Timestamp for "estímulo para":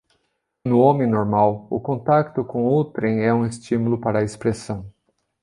3.45-4.17